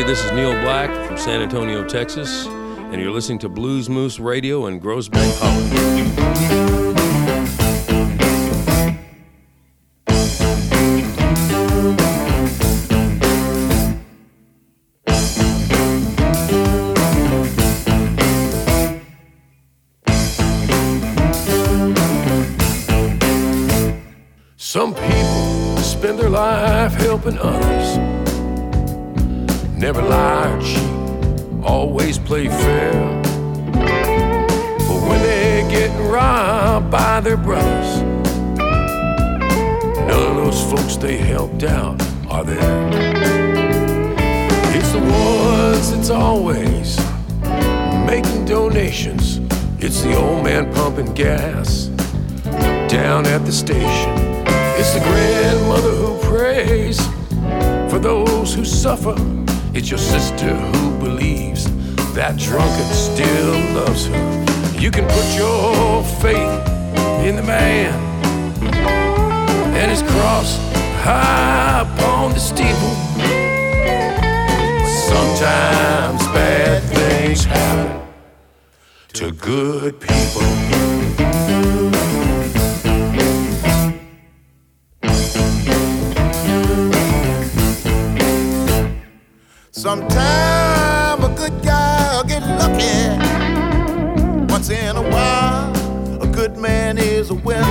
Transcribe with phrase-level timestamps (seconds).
[0.00, 4.18] Everybody, this is Neal Black from San Antonio, Texas, and you're listening to Blues Moose
[4.18, 6.99] Radio in Groesbeck, Holland.
[95.12, 97.64] A a good man is a winner.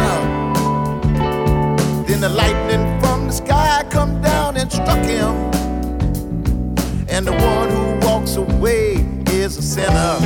[2.08, 5.36] Then the lightning from the sky come down and struck him.
[7.10, 10.18] And the one who walks away is a sinner.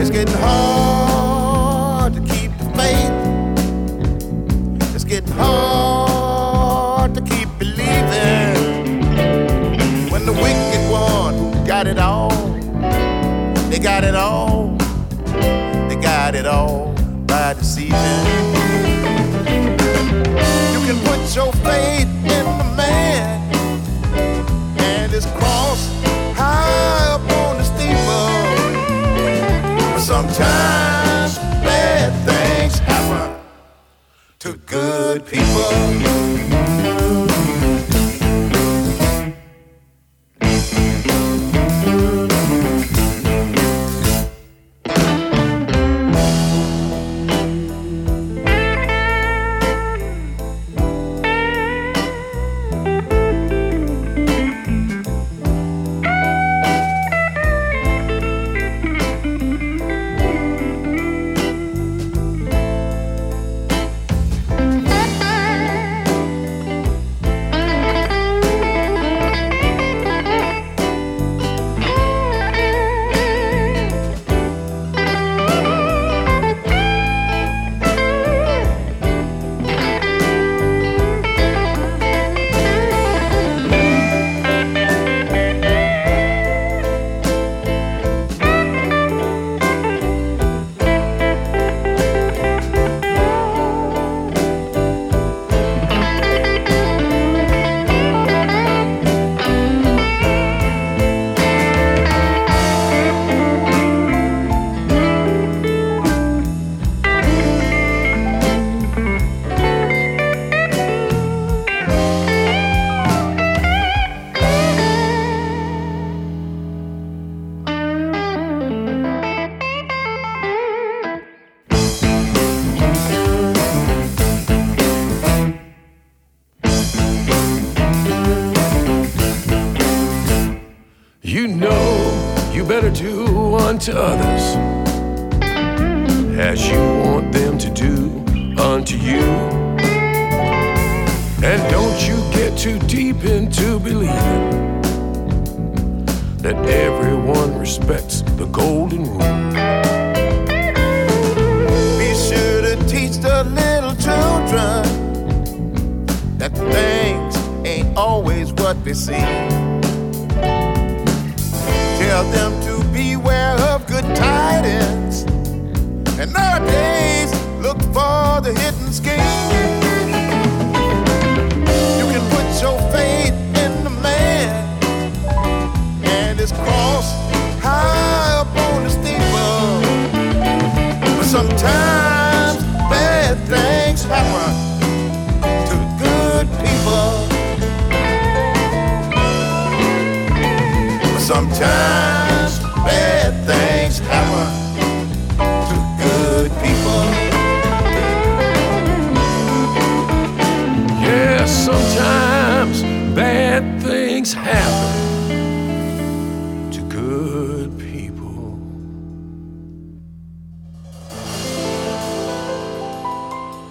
[0.00, 3.12] It's getting hard to keep the faith.
[4.94, 9.00] It's getting hard to keep believing
[10.10, 12.30] when the wicked one who got it all,
[13.70, 14.63] they got it all,
[16.34, 16.92] got it all
[17.26, 17.92] by deceiving.
[20.72, 23.40] You can put your faith in the man
[24.78, 25.88] and his cross
[26.34, 28.30] high up on the steeple.
[29.92, 33.40] But sometimes bad things happen
[34.40, 36.33] to good people.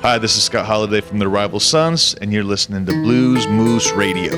[0.04, 3.90] Hi, this is Scott Holiday from the Rival Sons, and you're listening to Blues Moose
[3.94, 4.34] Radio.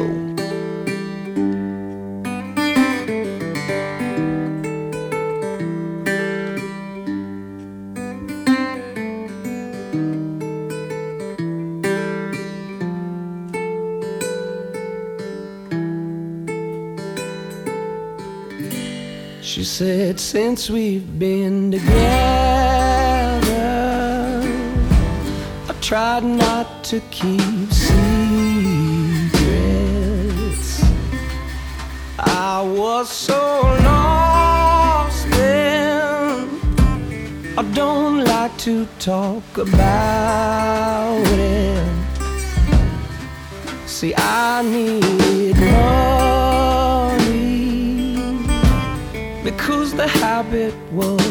[19.42, 22.05] She said, since we've been together.
[25.86, 27.94] tried not to keep secrets.
[32.18, 36.50] I was so lost then.
[37.56, 41.88] I don't like to talk about it.
[43.86, 46.66] See, I need money
[49.44, 51.25] because the habit was.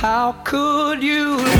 [0.00, 1.59] How could you?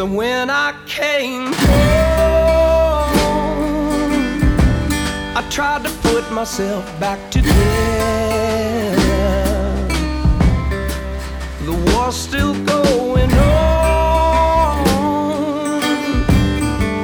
[0.00, 1.60] and when I came home,
[5.36, 8.98] I tried to put myself back to death.
[11.66, 14.86] The war's still going on.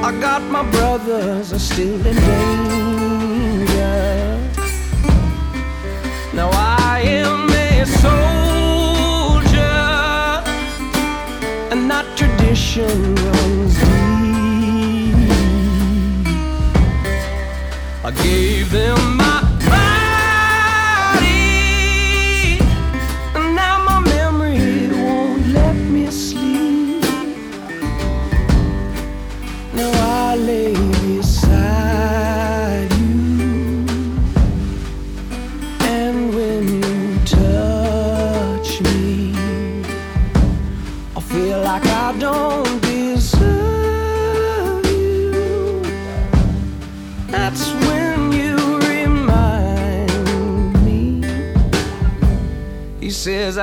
[0.03, 2.96] I got my brothers are still in danger.
[12.79, 15.15] ocean runs deep.
[18.03, 19.16] I gave them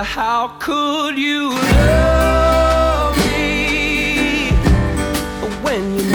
[0.05, 4.51] how could you love me
[5.63, 6.14] when you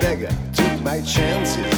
[0.00, 0.34] beggar.
[0.54, 1.69] Took my chances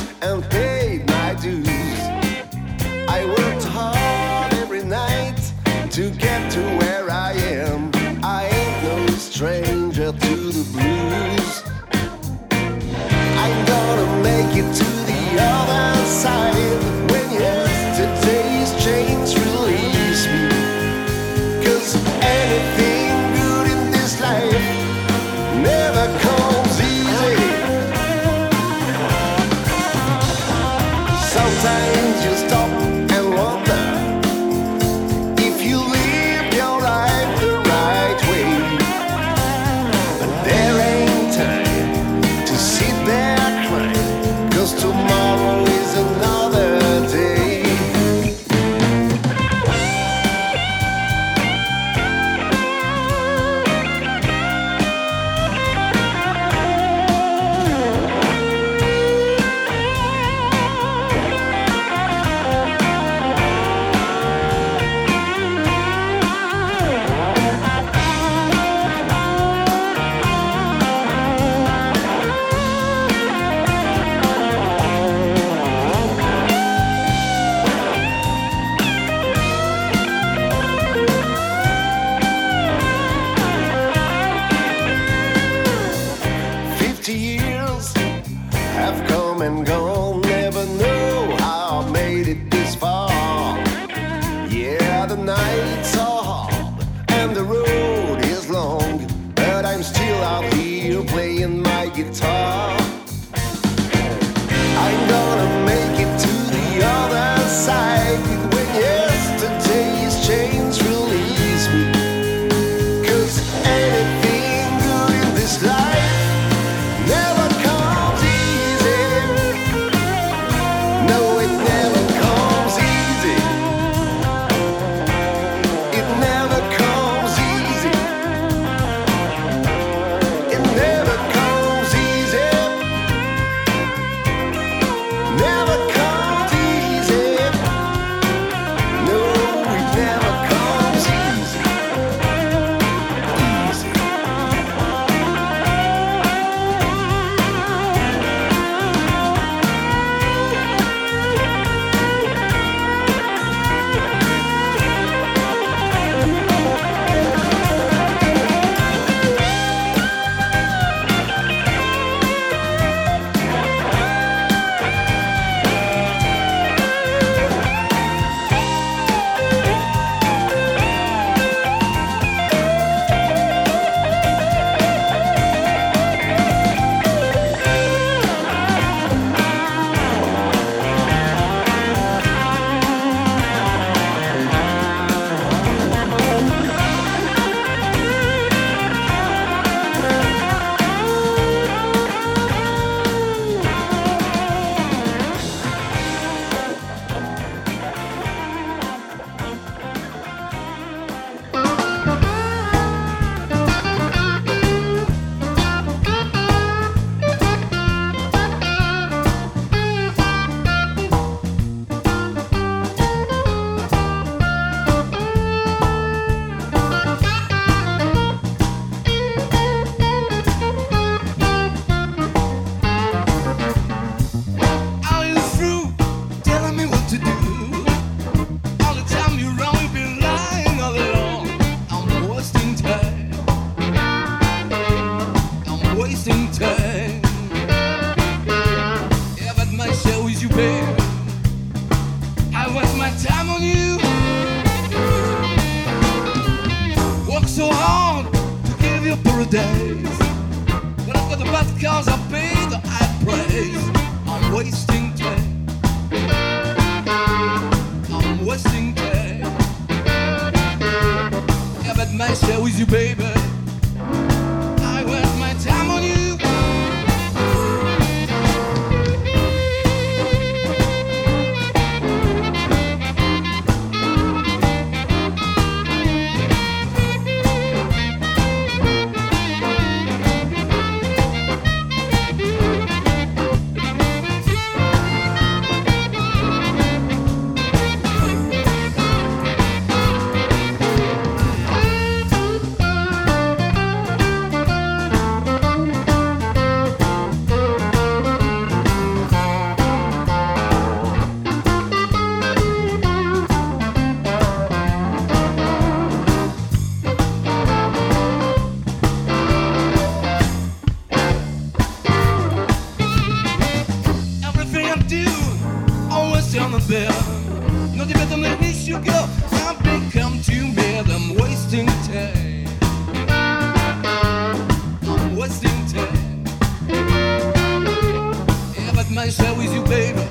[329.15, 330.27] myself with you, baby.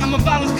[0.00, 0.56] I'm a balanced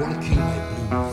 [0.00, 1.09] Walking I blues.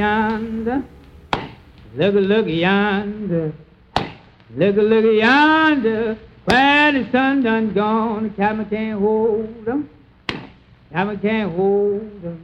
[0.00, 0.78] Yonder.
[1.98, 3.52] Look a look yonder.
[4.60, 6.18] Look a look yonder.
[6.44, 9.80] Where the sun done gone, the cabin can't hold 'em.
[10.92, 12.38] Cabin can't hold 'em.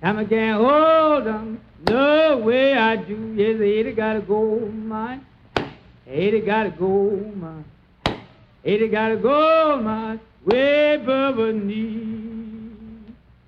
[0.00, 1.60] Cabin can't hold 'em.
[1.88, 3.18] No way I do.
[3.36, 5.20] Yes, Ada got a gold mine.
[6.06, 7.64] Ada got a gold mine.
[8.64, 12.70] Ada got a gold mine way above her knee.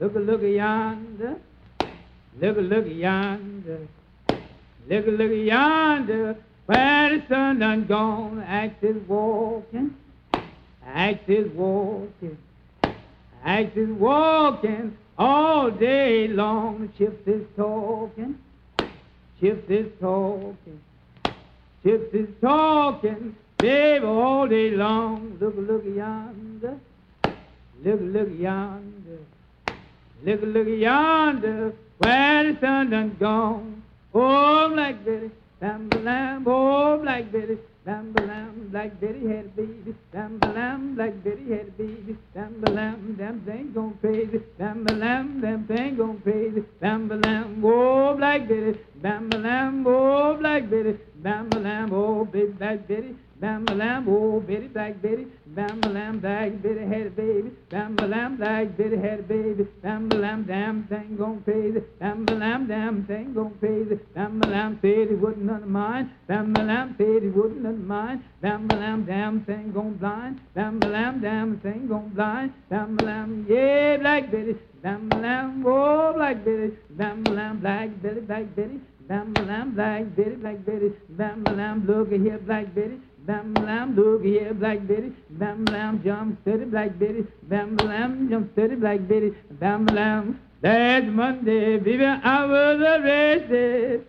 [0.01, 1.37] Look a look yonder.
[2.41, 3.89] Look look yonder.
[4.89, 6.37] Look look yonder.
[6.67, 9.95] Where the sun done gone, axe is walking.
[10.85, 12.37] Axe is walking.
[13.45, 16.93] Axe is walking all day long.
[16.99, 18.39] Chips is talking.
[19.41, 20.81] Chips is talking.
[21.85, 23.37] Chips is talking.
[23.59, 25.39] Baby, all day long.
[25.41, 26.79] Look, look yonder.
[27.85, 29.19] Look, look yonder.
[30.25, 31.73] Look, look yonder.
[31.99, 33.83] Where the sun done gone.
[34.15, 35.31] Oh, Black Betty,
[35.61, 41.23] lamb, lamb, oh, Black Betty, lamb, lamb, Black Betty had a baby, lamb, lamb, Black
[41.23, 46.21] Betty had a baby, lamb, lamb, them thing gone crazy, lamb, lamb, them thing gone
[46.23, 52.53] crazy, lamb, lamb, oh, Black Betty, lamb, lamb, oh, Black Betty, lamb, lamb, oh, baby,
[52.53, 57.51] Black Betty, Bam lamb, oh Betty, Black Betty, Bam lamb, Black Betty had a baby,
[57.69, 62.67] Bam lamb, Black Betty had a baby, Bam lamb, damn thing gone crazy, Bam lamb,
[62.67, 67.23] damn thing gone crazy, Bam lamb said he wouldn't none of mine, Bam lamb said
[67.23, 71.89] he wouldn't none of mine, Bam lamb, damn thing gone blind, Bam lamb, damn thing
[71.89, 77.91] gone blind, Bam lamb, yeah, Black Betty, Bam lamb, oh Black Betty, Bam lamb, Black
[78.01, 78.81] Betty, Black Betty.
[79.09, 83.97] Bam lamb, Black Betty, Black Betty, Bam lamb, look at here, Black Betty, Bam lamb,
[83.97, 88.77] look at here, Black Betty, Bam lamb, jump steady, Black Betty, Bam lamb, jump steady,
[88.77, 90.39] Black Betty, Bam lamb.
[90.61, 94.07] That's Monday, baby, I was arrested.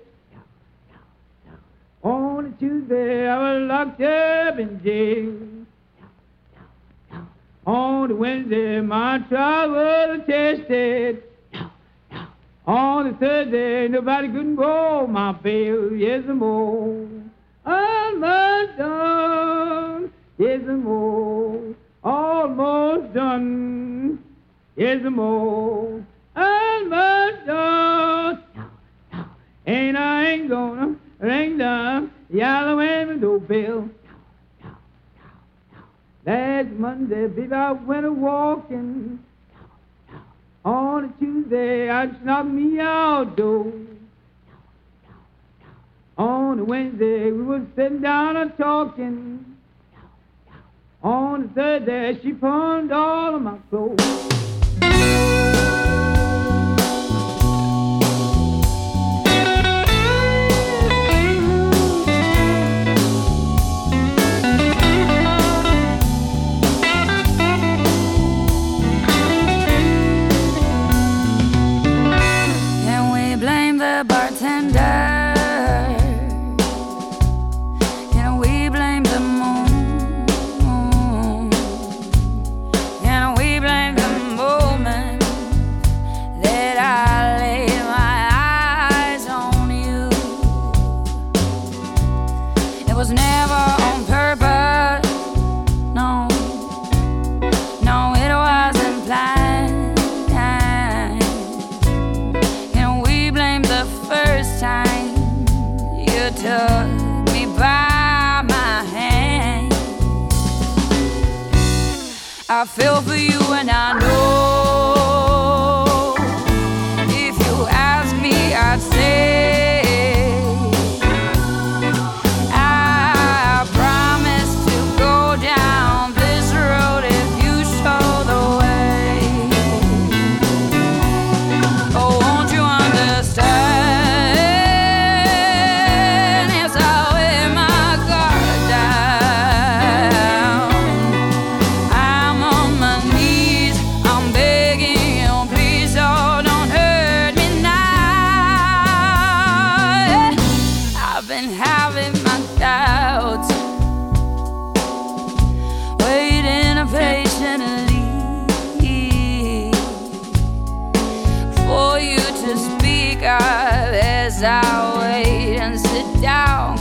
[2.03, 5.33] On a Tuesday, I was locked up in jail.
[7.65, 11.23] On the Wednesday, my trial was tested.
[12.67, 15.91] On the Thursday, nobody couldn't go my bail.
[15.91, 17.26] Yes, more.
[17.67, 20.13] Almost done.
[20.37, 21.75] Yes, more.
[22.01, 24.23] Almost done.
[24.77, 26.01] Yes, more.
[26.33, 28.43] Almost done.
[29.65, 33.89] And I ain't gonna ring the yellow window bell.
[36.25, 39.19] Last Monday, baby, I went a walking.
[40.63, 43.96] On a Tuesday, I snuck me outdoors.
[46.17, 49.57] On a Wednesday, we was sitting down and talking.
[51.03, 54.36] On a Thursday, she pawned all of my clothes.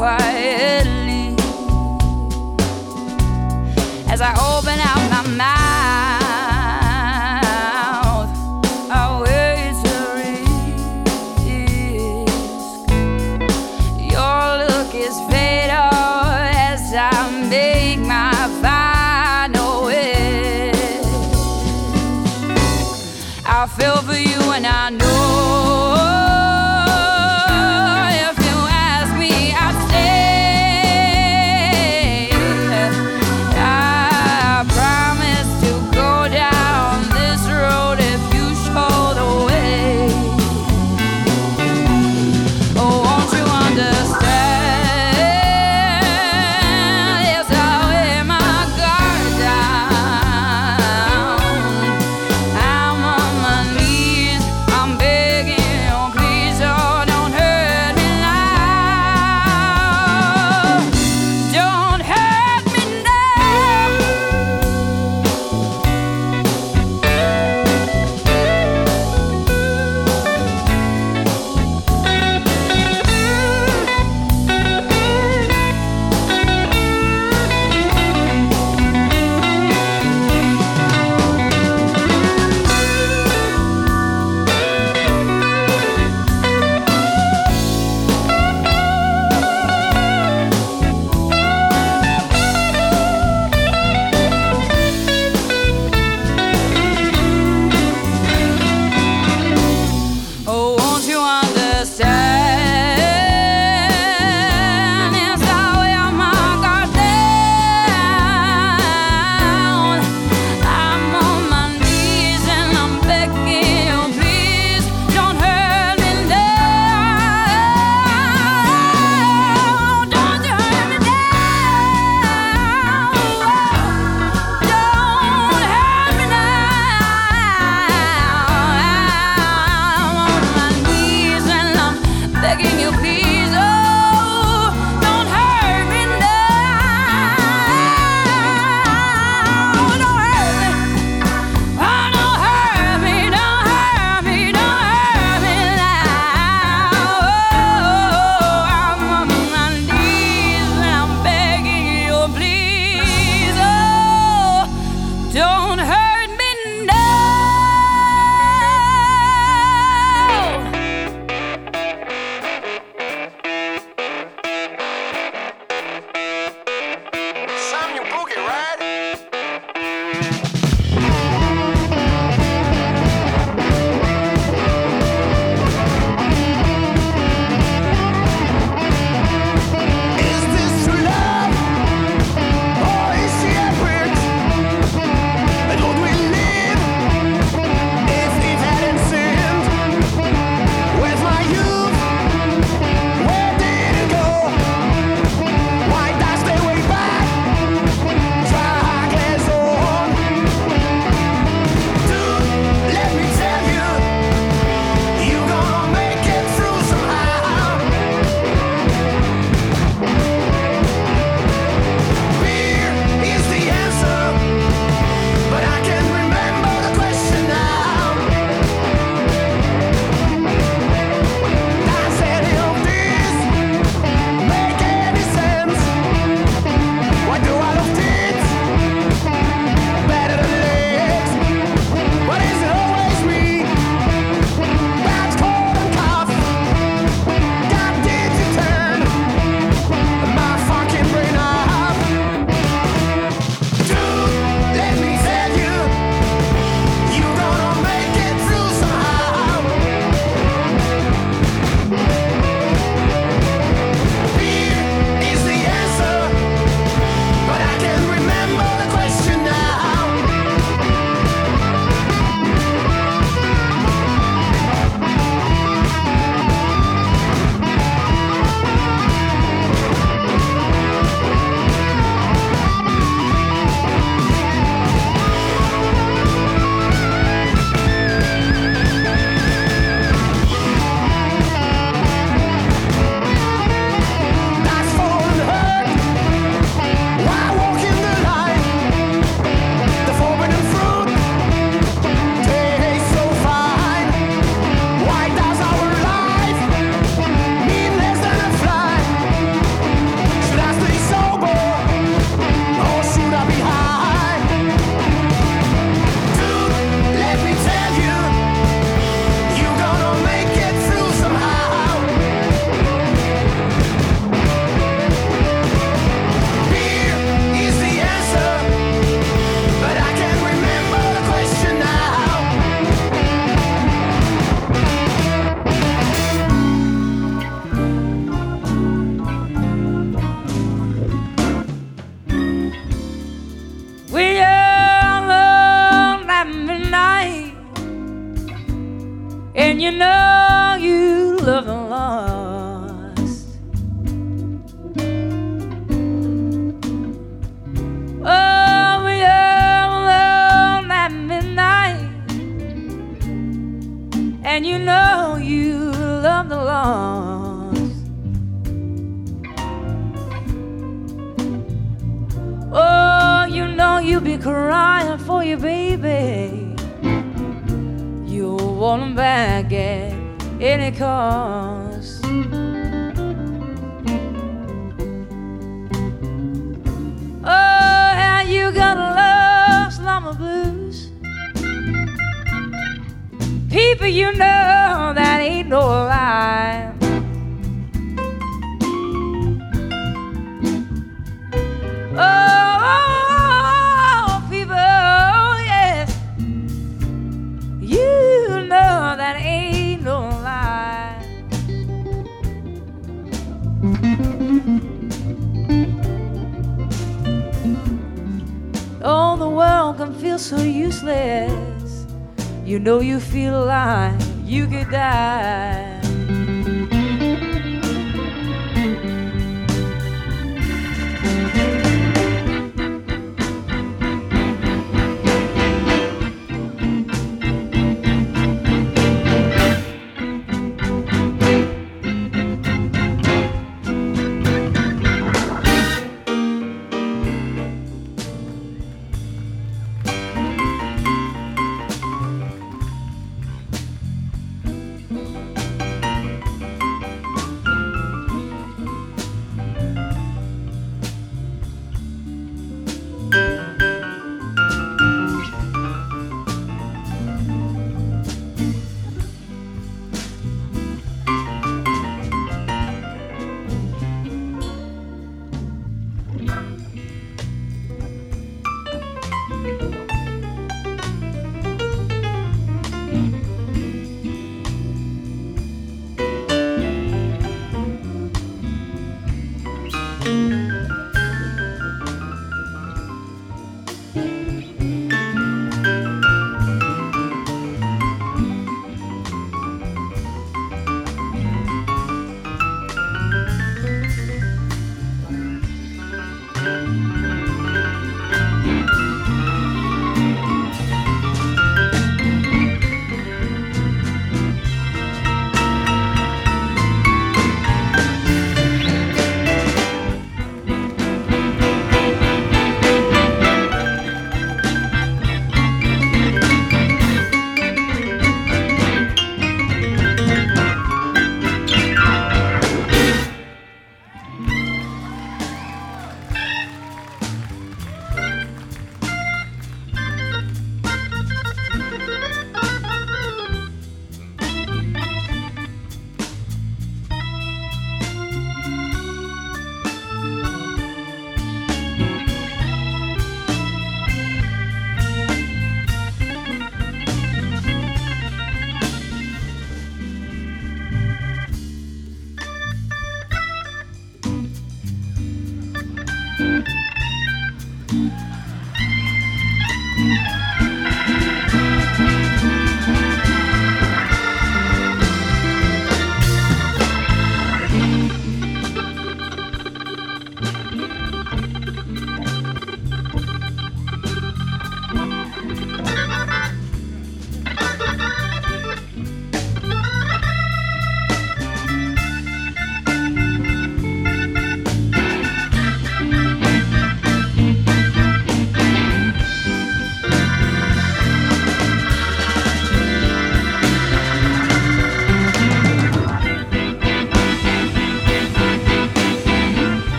[0.00, 1.36] quietly
[4.08, 5.59] as I open out my mouth.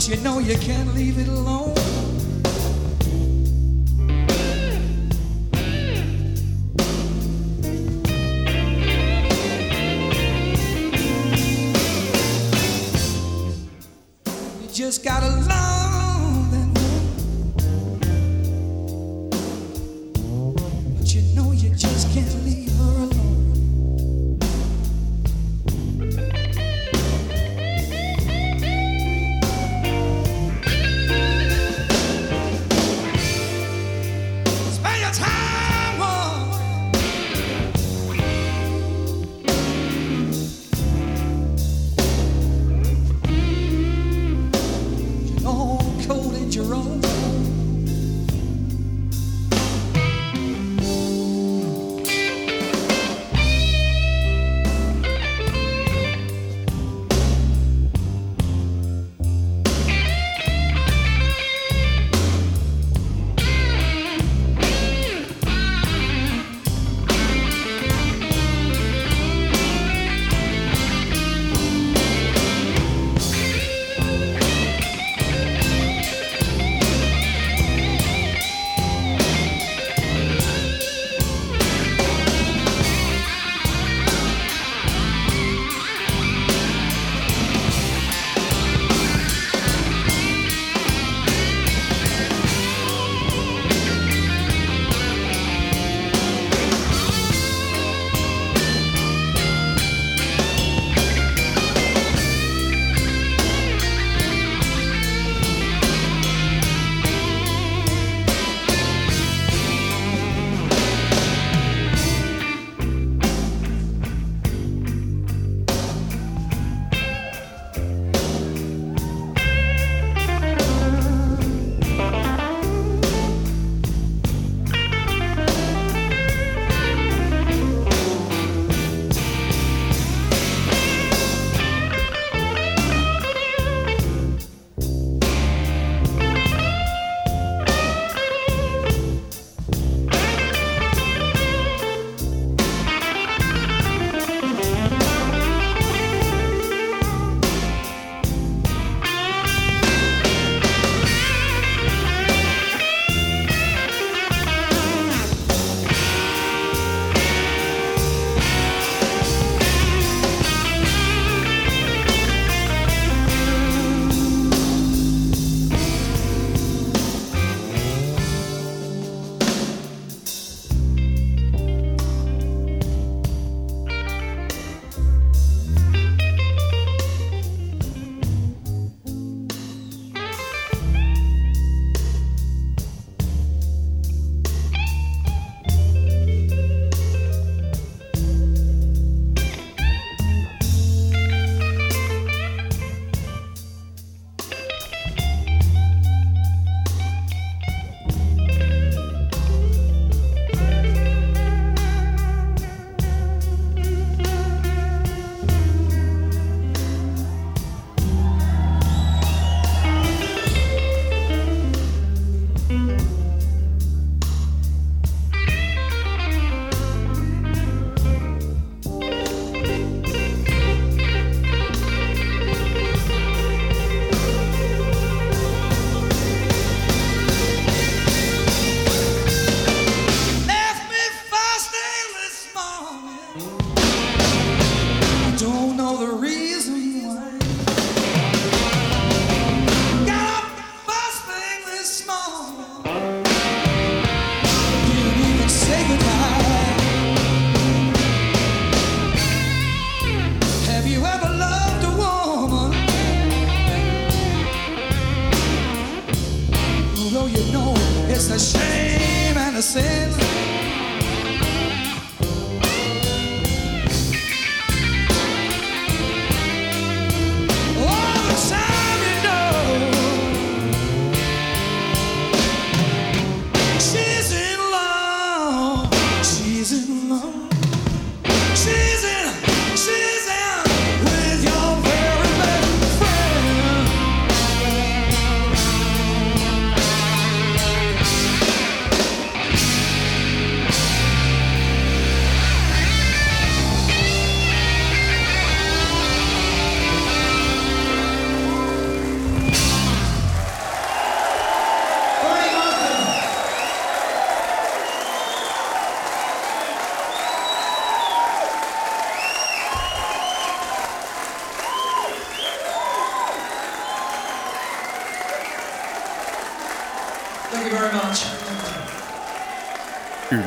[0.00, 1.99] But you know you can't leave it alone.